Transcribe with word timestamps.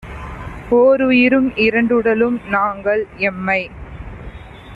ஓருயிரும் 0.69 1.49
இரண்டுடலும் 1.57 2.39
நாங்கள்! 2.47 3.03
எம்மை 3.17 3.61